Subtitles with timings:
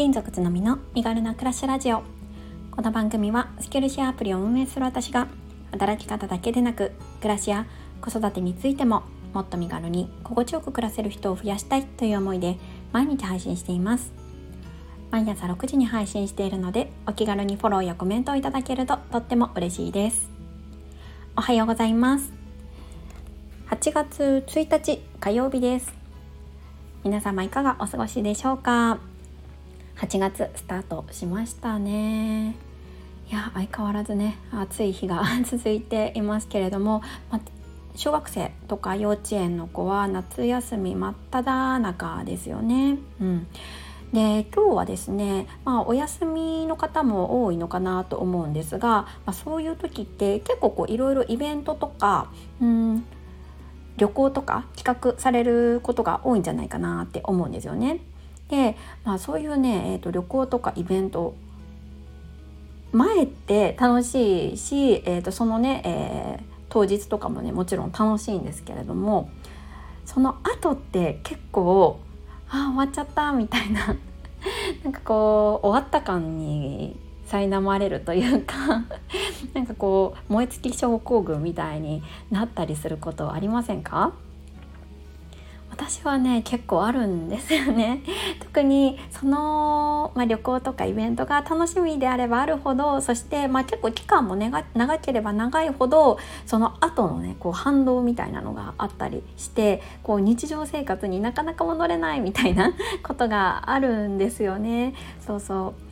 [0.00, 2.04] 転族つのみの身軽な暮らしラジオ。
[2.70, 5.26] この番組はスキルシェアアプリを運営する私が
[5.72, 7.66] 働き方だけでなく暮らしや
[8.00, 9.02] 子育てについても
[9.34, 12.58] もっと身軽に心地よく暮らせる人を増やしたいという思いで
[12.92, 14.12] 毎日配信しています。
[15.10, 20.30] 毎朝6時に配信しているのでお気軽にフォローやコメントをいただけるととっても嬉しいです。
[21.36, 22.32] おはようございます。
[23.68, 25.92] 8月1日火曜日です。
[27.02, 29.00] 皆様いかがお過ごしでしょうか？
[29.98, 32.54] 8月スタートしましたね
[33.30, 37.40] いや相変わらずね暑い日が 続いていますけれども、ま、
[37.96, 42.98] 小学生とか幼稚園の子は夏休み真っ只中ですよね。
[43.20, 43.46] うん
[44.12, 52.30] で今日はですね、まあ、お休みの方も多いのかなと思うんですが、まあ、そういう時って結構こういろいろイベントとか
[52.62, 53.04] うん
[53.98, 58.00] 旅行とか企画されることが多いんじゃないかなって思うんですよね。
[58.48, 61.34] で、まあ、そういうね、えーと、旅行とかイベント。
[62.90, 69.28] 前って楽しいし、えーと、そのね、えー、当日とかもねもちろん楽しいんですけれども
[70.06, 72.00] その後って結構
[72.48, 73.94] あ終わっちゃったみたいな。
[74.84, 78.56] なんかこう終わった感に苛まれるというか
[79.52, 84.12] なんかこう燃え尽き症候群みたいになったりすることありませんか？
[85.78, 88.02] 私はね結構あるんですよね
[88.42, 102.72] 特にその、まあ、旅行とかイベントが楽しみであればあるほどそして、まあ、結構期間も、長ければ長いほどその後のねこう反動みたいなのがあったりしてこう日常生活になかなか戻れないみたいな
[103.04, 104.94] ことがあるんですよね。
[105.24, 105.87] そうそう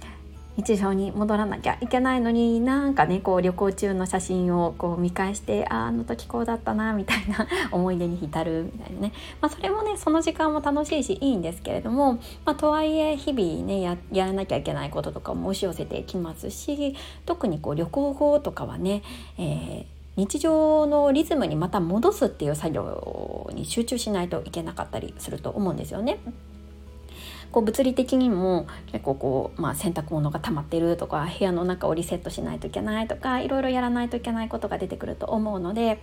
[0.57, 16.97] 日常に戻らなきゃいけないのになんかねこう旅行中の写真をこう見返してああの時こうだったなみたいな思い出に浸るみたいなね、 まあ、それもねその時間も楽しいしいいんですけれども、まあ、とはいえ日々ねややらなきゃいけないこととかも押し寄せてきますし
[17.27, 19.03] 特にこう旅行後とかはね、
[19.39, 26.19] えー日常のリズムにまた戻すっていう作業に集中しないといけなかったりすると思うんですよね。
[27.57, 36.03] こう物理的にも結構こう、まあ、洗濯物が溜まってるとか部屋の中をリセットしないといけないとかいろいろやらないといけないことが出てくると思うので、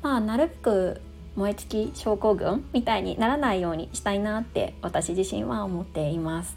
[0.00, 1.02] まあ、なるべく
[1.36, 6.56] 燃え尽き症候群みたいにならないようにしたいなって私自身は思っています。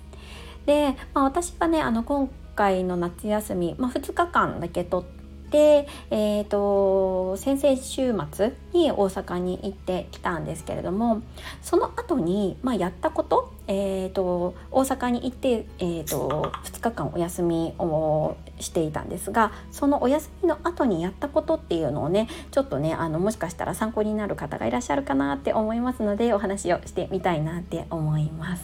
[0.66, 5.18] で、まあ、私はねあの今回の夏休み、まあ、2日間だけ取って
[5.52, 11.22] で、えーと、先々週末に大阪に行ってきたんですけれども
[11.62, 28.64] その後に、まあ、やったこと,、えーと、大阪に行って、えーと、2日間お休みをしていたんですがそのお休みの後にやったことっていうのをねちょっとねあのもしかしたら参考になる方がいらっしゃるかなって思いますのでお話をしてみたいなって思います。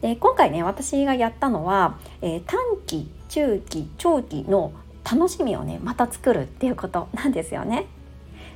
[0.00, 4.72] で今回ね私がやったのは、えー、短期中期長期の
[5.04, 7.86] 楽しみをねまた作るっていうことなんですよね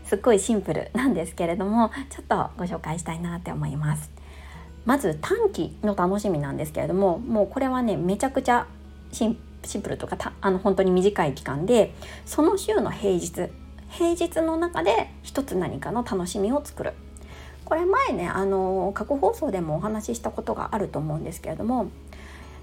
[0.04, 4.13] すっごいシンプルなんですけれどもちょっとご紹介したいなって思います
[4.84, 8.66] まず短期の楽しみなんですけれどももうこれはねめちゃくちゃ
[9.12, 9.36] シン
[9.82, 11.94] プルとかあの本当に短い期間で
[12.26, 13.50] その週の平日
[13.88, 16.92] 平日の中で一つ何かの楽しみを作る
[17.64, 21.86] これ前ねあの過去放送でもお話ししたことがあると思うんですけれども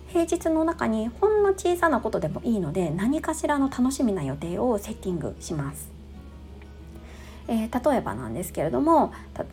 [0.10, 6.01] 平日の中にほんの小さなことでもいいので何かしらの楽しみな予定をセッティングします。
[7.52, 9.12] えー、例えばなんですけれども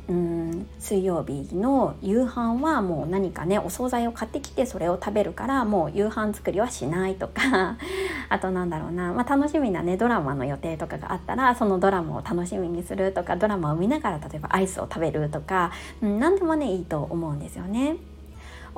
[0.08, 7.76] うん水曜日の夕飯はもう何かねお惣菜を買ってきてそれを食べるからもう夕飯作りはしないとか
[8.30, 17.96] あとなんだろうな、まあ、楽しみなねドラマの予定とかがあったらそのドラマを楽しみにするとかドラマを見ながら例えばアイスを食べるとか、うん、何でもねいいと思うんですよね。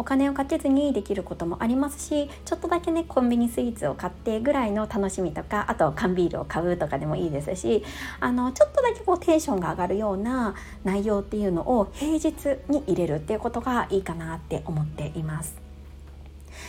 [0.01, 7.85] お金をかけずにできることもありますしちょっとだけねコンビニスイーツを買ってぐらいの楽しみとかあと缶ビールを買うとかでもいいですし
[8.19, 12.33] あのちょっとだけこうテンションが上がるような内容っていうのを平日
[12.71, 15.55] に入れるっていうことがいいかなって思っています。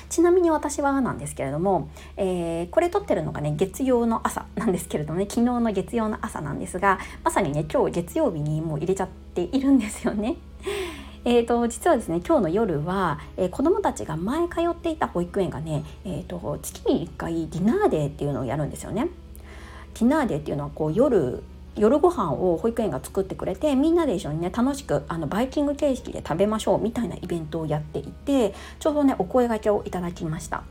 [0.10, 10.36] ちなみに私はなんですけれども、えー、これ撮ってるのがね月曜の朝なんですけれどもね昨日の月曜の朝なんですがまさにね今日月曜日にもう入れちゃっているんですよね。
[11.24, 19.08] えーと、実はですね今日の夜は、えー、子どもたちが前通っていた保育園がね、えーと、月に1回ディナーデーっていうのをやるんですよね。
[19.94, 21.44] ディナーデーっていうのはこう夜
[21.76, 30.64] 夜ご飯を保育園が作ってくれてみんなで一緒にね楽しくあのバイキング形式で食べましょうみたいなイベントをやっていてちょうどねお声がけをいただきました、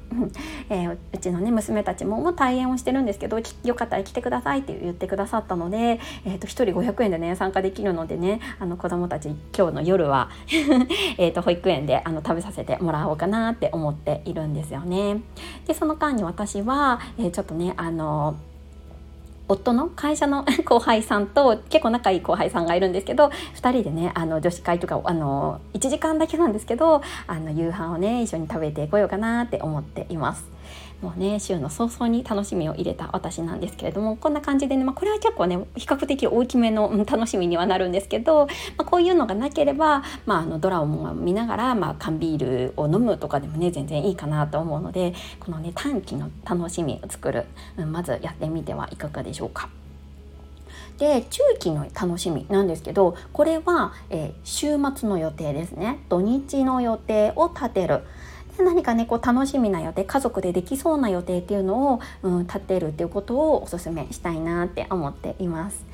[0.69, 10.31] えー、うちのね娘たちももう退園をしてるんですけどよかったら来てくださいって言ってくださったので、えーと、1人500円でね参加できるのでねあの子どもたち今日の夜は
[11.17, 15.23] えと保育園であの食べさせてもらおうかなって思っているんですよね。
[15.67, 18.37] でその間に私は、えー、ちょっとねあの
[19.51, 23.27] 夫の会社の 後輩さんと結構仲いい後輩さんがいるんですけど
[23.57, 30.60] 2人でねあの女子会とかあの1時間だけなんですけどあの夕飯をね一緒に食べてこようかなって思っています。
[31.03, 38.47] もうね週の早々に楽しみを入れた私なんですけれどもこんな感じでね、まあ、これは結構ね比較的大きめの、 楽しみにはなるんですけど、
[38.77, 47.47] まあ、こういうのがなければ、まあ、あのドラマを見ながら、まあ、缶ビールを飲むとかでもね全然いいかなと思うのでこのね短期の楽しみを作る、
[47.77, 49.69] うん、まずやってみてはいかがでしょうか。
[51.01, 58.03] で中期の楽しみなんですけどこれは、えー、週末の予定ですね土日の予定を立てる
[58.59, 65.85] 何かねこう楽しみな予定家族でできそうな予定っていうのを、うん、立てるっていうことをおすすめしたいなって思っています。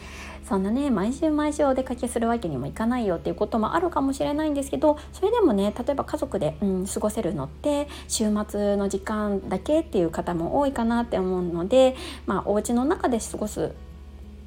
[0.49, 13.73] そんなね毎週毎週お出かけするわけにもいかないよっていうこともあるかもしれないんですけどそれでもね例えば家族で、うん、過ごせるのって週末の時間だけっていう方も多いかなって思うのでまあお家の中で過ごす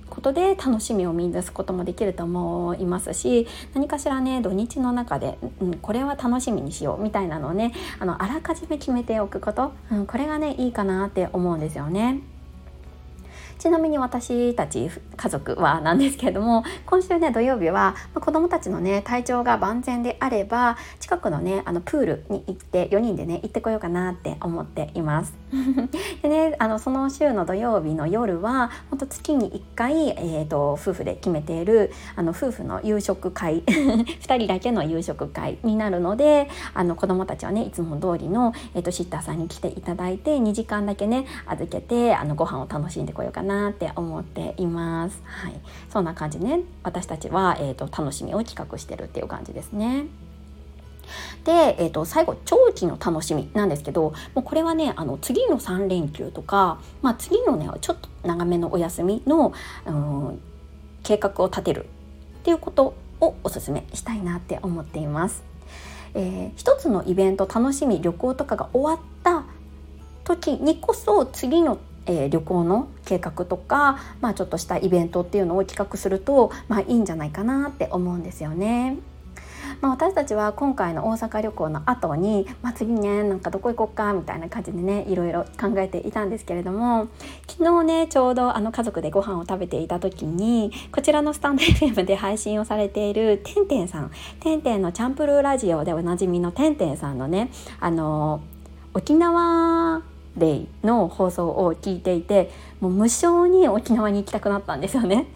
[0.09, 12.19] ことで楽しみを見出すこともできると思いますし何かしらね土日の中で、うん、これは楽しみにしようみたいなのをねあのあらかじめ決めておくこと、うん、これがねいいかなって思うんですよね。
[13.59, 25.33] ちなみに私たち家族はなんですけれども今週ね土曜日は、まあ、子どもたちのね体調が万全であれば近くのねあのプールに行って4人でね行ってこようかなって思っています。
[26.23, 45.21] でねあのその週の土曜日の夜は本当月に1回、えーと、夫婦で決めているあの夫婦の夕食会 2人だけの夕食会になるのであの子どもたちはねいつも通りの、えーとシッターさんに来ていただいて2時間だけね預けてあのご飯を楽しんでこようかななって思っています。
[45.25, 45.59] はい、
[45.89, 50.05] そんな感じね私たちは、えーと、楽しみを企画してるっていう感じですね。
[51.43, 59.53] で、えーと、最後長期の楽しみなんですけどもうこれはねあの次の3連休とか、まあ、次のねちょっと長めのお休みの、
[59.87, 60.39] うん、
[61.03, 65.43] 計画を立てるっていうことをおすすめしたいなって思っています。
[66.15, 69.45] えー、一つのイベント楽しみ旅行とかが終わった
[70.23, 71.77] 時にこそ次の
[72.09, 78.97] えー、旅行の計画とか、まあ、ちょっとしたイベントっていうのを企画すると、まあ、いいんじゃないかなって思うんですよね。
[79.81, 87.07] まあ、私たちは今回の大阪旅行の後に、まあ、次ねなんかどこ行こうかみたいな感じでねいろいろ考えていたんですけれども
[87.47, 94.11] 昨日ねちょうどあの家族でご飯を食べていた時にこちらのスタンド FM で配信をされているてんてんさん
[94.41, 98.41] てんてんのチャンプルーラジオでおなじみのてんてんさんのねあの
[98.93, 100.01] 沖縄
[100.39, 102.49] デイの放送を聞いていて
[102.79, 105.27] もう無性に沖縄に行きたくなったんですよね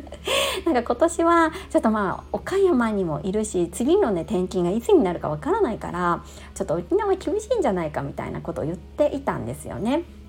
[0.66, 6.22] なんか今年はちょっとまあ岡山にもいるし次のね転勤がいつになるかわからないから
[6.54, 10.19] ちょっと沖縄厳しいんじゃないかみたいなことを言っていたんですよね。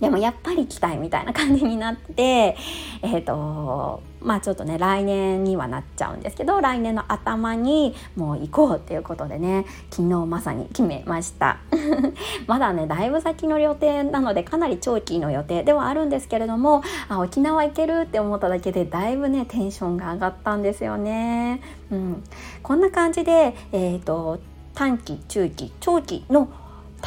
[0.00, 2.56] でもやっぱり来たいみたいな感じになって
[3.02, 11.58] えっ、ー、とまあちょっとね来年にはなっちゃうんですけど来年の頭にもう行こうっていうことでね昨日まさに決めました
[12.46, 21.60] まだねだいぶ先の予定なのでかなり長期の予定ではあるんですけれどもあ沖縄行けるって思っただけでだいぶねテンションが上がったんですよね。
[21.90, 22.24] うん、
[22.62, 24.38] こんな感じで、えーと
[24.74, 26.48] 短期中期長期の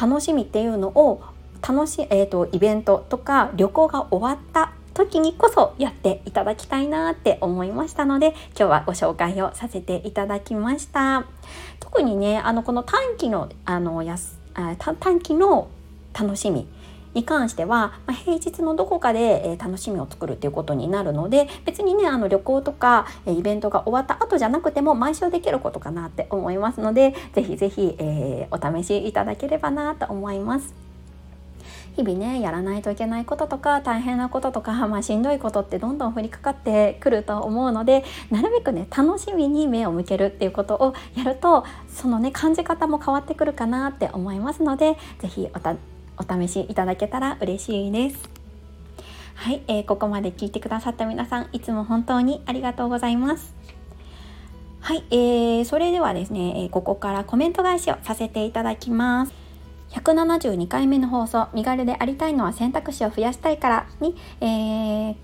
[0.00, 1.22] 楽しみっていうのを
[1.66, 11.24] 楽しい、えーと、イベントとか旅行が終わった時にこそやっていただきたいなって思いましたので今日はご紹介をさせていただきました
[11.78, 15.68] 特にねあのこの短期のあのやすあ短期の
[16.12, 16.66] 楽しみ
[17.14, 30.87] に関しては、まあ、平日のどこかで、えー、楽しみを作るっていうことになるので別にねあの旅行とか、えー、イベントが終わった後じゃなくても毎週できることかなって思いますので是非是非、えー、お試しいただければなと思います。
[31.98, 45.48] 日々ねやらないといけないこととか大変なこととか、 まあ、しんどいことってどんどん降りかかってくると思うのでなるべくね楽しみに目を向けるっていうことをやるとそのね感じ方も変わってくるかなって思いますので是非
[46.16, 48.30] お試しいただけたら嬉しいです。
[49.34, 53.54] はい、えー、ここまで聞いてくださった皆さんいつも本当にありがとうございます。
[54.80, 59.47] はい、えー、それではですね、えここからコメント返しをさせていただきます。
[59.90, 65.16] 172回目の放送「身軽でありたいのは選択肢を増やしたいからに」えー、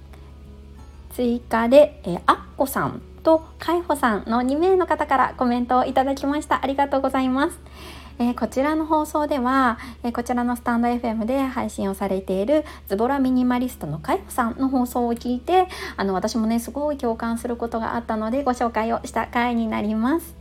[1.10, 6.62] 追加で、えー、あっこさんとかいほさんの2名の方からコメントをいただきました。
[6.62, 7.58] ありがとうございます。
[8.18, 15.66] えー、こちらの放送では、えー、こちらのスタンド FM で配信をされているズボラミニマリストのかいほさんの放送を聞いて
[15.96, 20.36] あの私もねすごい共感することがあったのでご紹介をした回になります、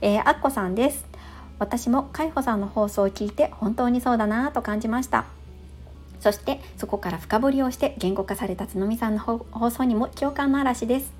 [0.00, 1.07] えー、あっこさんです。
[1.58, 5.26] 私もかいほさんの放送を聞いて本当にそうだなと感じました。
[6.20, 11.12] そしてそこから深掘りをして言語化されたつのみさんの放送にも共感の嵐です。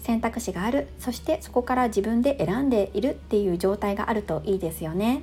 [0.00, 0.88] 選択肢がある。
[0.98, 5.22] そしてそこから自分で選んでいるっていう状態があるといいですよね。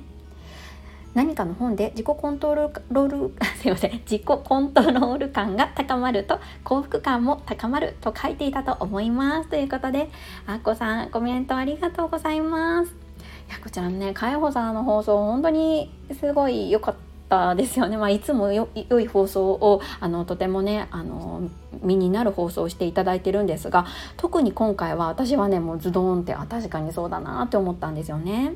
[1.14, 3.92] 何かの本で自己コントロール すいません。
[3.92, 9.48] 自己コントロール感が高まると幸福感も高まると書いていたと思います。
[9.48, 10.08] ということで
[10.46, 13.09] あっこさんコメントありがとうございます。
[13.50, 16.94] やこちらのねかよほさんの放送本当にすごい良かっ
[17.28, 21.48] たですよね、まあ、いつもよ良い放送をあのとてもねあの
[21.82, 28.54] 身になる放送をしていただいてるんですが特に今回は私はねもうズドンってあ確かにそうだなって思ったんですよね。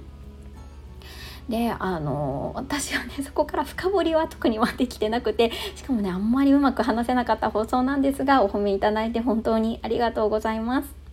[1.49, 11.04] であの私はねそこから深掘りは特にはできてなくてしかもねあんまりうまく話せなかった放送なんですがお褒めいただいて本当にありがとうございます。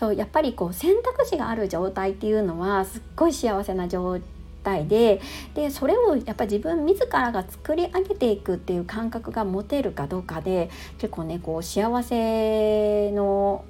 [0.00, 4.18] そうやっぱりこう選択肢がある状態っていうのはすっごい幸せな状
[4.64, 5.20] 態で
[5.52, 13.66] でそれをやっぱ自分自らが作り上げていくっていう感覚が持てるかどうかで結構ねこう幸せの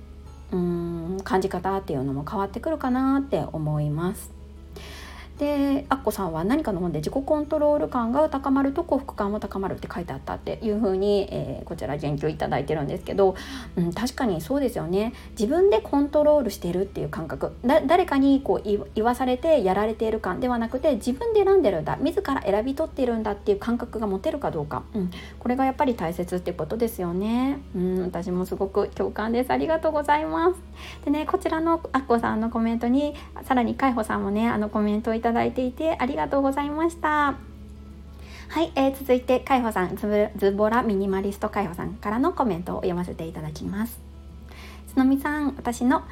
[0.52, 4.39] うん感じ方っていうのも変わってくるかなって思います。
[5.40, 13.34] でアッコさんは何かの本で自己コントロール感が高まると幸福感も高まるって書いてあったっていうふうに、えー、こちら言及いただいてるんですけど、
[13.74, 15.14] うん、確かにそうですよね。
[15.30, 17.56] 自分でコントロールしてるっていう感覚。
[17.64, 21.96] 誰かにこう言わされてやられている感ではなくて自分で選んでるんだ。
[22.02, 29.50] 自ら選び取っているんだっていう感覚が持てるかどうか、うん、これがやっぱり大切ってことですよね、うん、私もすごく共感です。
[29.50, 30.60] ありがとうございます。
[31.06, 37.34] でねこちらのアッコさんのコメントにさらに海保さんもねあのコメントをいたただいていてありがとうございました。
[38.48, 44.00] はい、えー、続いて海保さんズボラミニマリスト海保さんからのコメントを読ませていただきます。
[44.92, 46.02] つのみさん、私の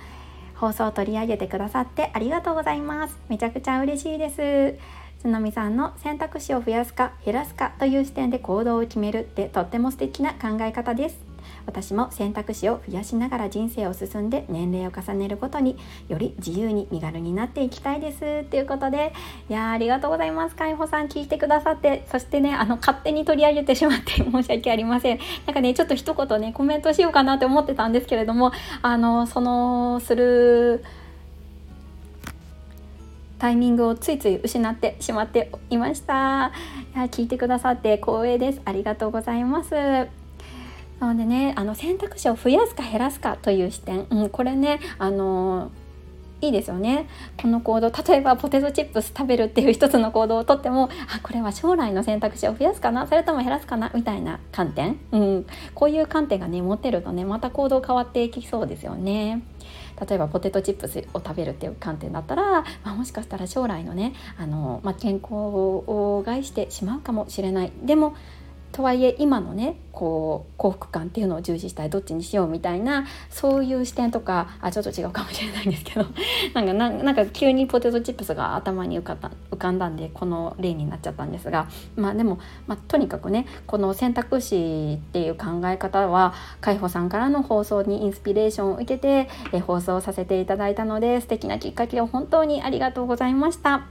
[0.54, 3.18] 放送を取り上げてくださってありがとうございます。
[3.28, 4.78] めちゃくちゃ嬉しいです。
[5.20, 11.27] つのみさんの選択肢を増やすか減らすかという視点で行動を決めるってとっても素敵な考え方です。
[11.66, 15.76] 私も選択肢を増やしながら人生を進んで年齢を重ねることに
[16.08, 18.44] より自由に身軽になっていきたいです。
[18.44, 19.12] ということで
[19.48, 20.56] いやありがとうございます。
[20.56, 22.06] 海保さん聞いてくださって。
[22.10, 25.18] そしてねあの勝手に取り上げてしまって申し訳ありません。
[25.46, 28.52] なんかねちょっと一言ねコメントしようかなって思ってたんですけれども
[28.82, 30.84] あのそのする
[33.38, 36.50] タイミングをついつい失ってしまっていました。
[36.94, 38.60] いや聞いてくださって光栄です。
[38.64, 40.17] ありがとうございます。
[41.00, 45.70] なのでねあの選択肢を増やすか減らすかという視点、うん、これねあの
[46.40, 47.08] いいですよね。
[47.42, 53.08] この行動例えばポテトチップス食べるっていう一つの行動をとってもあこれは将来の選択肢を増やすかな？
[53.08, 53.90] それとも減らすかな？
[53.92, 59.42] みたいな観点、うん、こういう観点がね持てるとねまた行動変わっていきそうですよね。
[60.00, 67.72] 例えばポテトチップスを食べるっていう観点だったら、まあ、もしかしたら将来のねあの、まあ、健康を害してしまうかもしれない。
[67.82, 68.14] でも
[68.72, 76.06] とはいえ今のねこう幸福感っていうのを重視したいどっちにしようみたいなそういう視点とかあちょっと違うかもしれないんですけど
[76.54, 93.87] なんかなんか急にポテトチップスが頭に浮かった浮かんだんでこの例になっちゃったんですがまあでも、まあ、とにかくねこの選択肢っていう考え方は海保さんからの放送にインスピレーションを受けてえ放送させていただいたので素敵なきっかけを本当にありがとうございました。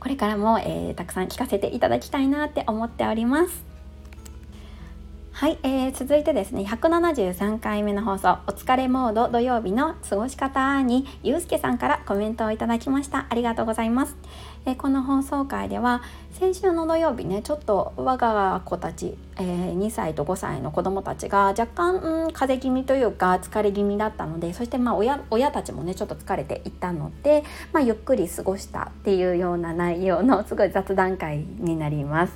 [0.00, 3.67] これからも、えー、たくさん聞かせていただきたいなって思っております。
[5.38, 13.26] はい、えー、続いてですね173回目の放送「お疲れモード土曜日の過ごし方」にゆうすけさんからコメントをいただきました。
[13.28, 14.16] ありがとうございます、
[14.66, 16.02] え、この放送回では
[16.38, 21.98] 先週の土曜日ねちょっと我が子たち、えー、2歳と5歳の子どもたちが若干、う
[22.28, 32.34] ん、風邪気味というか疲れ気味だったのでそしてまあ親親たちもねちょっと疲れていたので、まあ、ゆっくり過ごしたっていうような内容の すごい雑談会になります。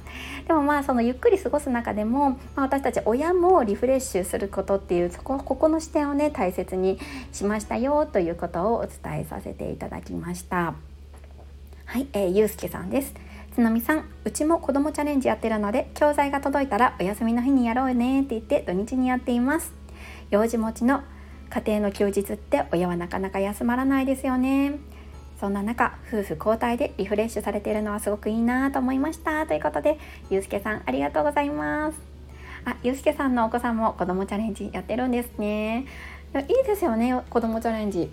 [0.49, 6.99] でもまあそのゆっくり過ごす中でも、まあ、私たち親もリフレッシュすることっていうそこここの視点をね大切に
[7.31, 10.92] しましたよということをお伝えさせていただきました。
[11.93, 13.13] はい、えー、ゆうすけさんです。
[13.55, 19.75] つのみさんうちも子供チャレンジやってるので教材が届いたらお休みの日にやろうねって言って土日にやっています。
[20.31, 21.03] 幼児持ちの
[21.51, 24.79] 家庭の休日って親はなかなか休まらないですよね。
[25.39, 29.47] そんな中夫婦交代でリフレッシュされているのはすごくいいなと思いました。
[29.47, 29.99] ということで
[30.31, 31.99] ゆうすけさんありがとうございます。
[32.65, 35.85] あゆうすけさんのお子さんも子供チャレンジやってるんですね。
[36.35, 38.09] いいですよね子供チャレンジ。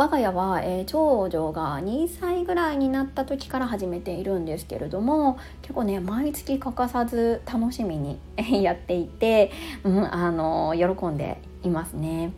[0.00, 8.18] 我が家は、えー、長女が2歳ぐらいになった時から始めているんですけれども結構ね毎月欠かさず楽しみに
[8.62, 9.52] やっていて、
[9.84, 12.32] うん、あの喜んでいますね。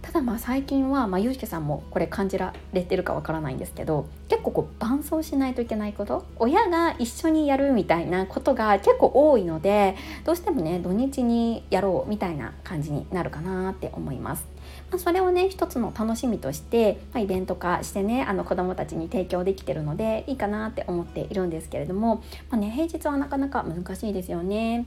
[0.00, 14.55] ただまあ最近は、まあ、ゆうすけさんもこれ感じられてるかわからないんですけど結構こう伴走しないといけないこと親が一緒にやるみたいなことが結構多いのでどうしてもね土日にやろうみたいな感じになるかなって思います。
[14.90, 24.86] まあ、それをね一つの楽しみとして、まあ、イベント化してねあの子どもたちに提供できてるのでいいかなって思っているんですけれども、まあね、平日はなかなか難しいですよね。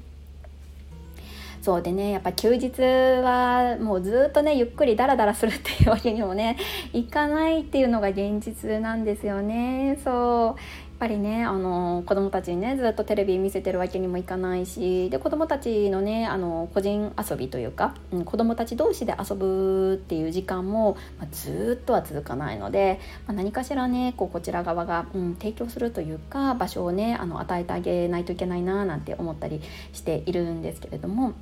[1.61, 6.57] そうでねやっぱ休日はもうずっとねゆっくりダラダラするっていうわけにもね
[6.93, 29.61] いかないっていうのが現実なんですよねそうぱりねあの子供たちにねずっとテレビ見せてるわけにもいかないしで子供たちのねあの個人遊びというか、うん、子供たち同士で遊ぶっていう時間も、まあ、ずっとは続かないので、まあ、何かしらねこうこちら側が、うん、提供するというか場所をねあの与えてあげないといけないななんて思ったり
[29.93, 31.33] しているんですけれども。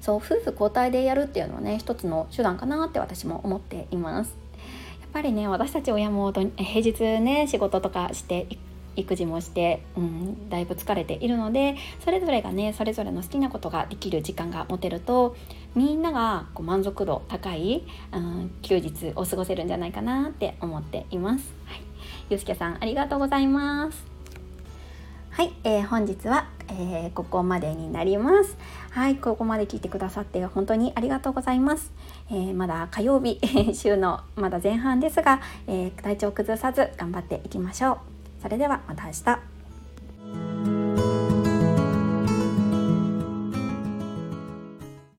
[0.00, 4.47] そう夫婦交代でやるっていうのはね一つの手段かなって私も思っています。
[5.08, 8.46] っぱりね私たち親も平日ね仕事とかして
[8.96, 15.36] 育児もして、うん、だいぶ疲れているのでそれぞれがねそれぞれの好きなことができる時間が持てると
[15.74, 21.54] みんながこう満足度高い、うん、休日を過ごせるんじゃないかなって思っています。
[21.66, 21.80] はい、
[22.30, 24.07] ゆうすけさんありがとうございます。
[25.38, 28.56] はい、えー、本日は、えー、ここまでになります。
[28.90, 31.92] はい、ここまで聞いてくださって本当にありがとうございます。
[32.28, 33.38] えー、まだ火曜日
[33.72, 37.98] 週のまだ前半ですが、え体調崩さず頑張っていきましょう。
[38.42, 39.57] それではまた明日。